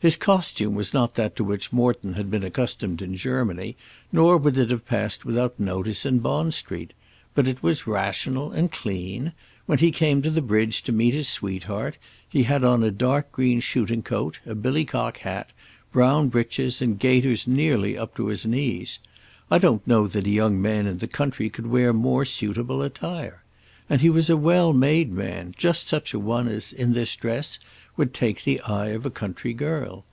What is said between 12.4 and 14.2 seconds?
had on a dark green shooting